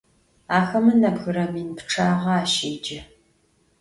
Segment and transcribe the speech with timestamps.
[0.57, 2.99] Axeme nebgıre min pççağe aşêce.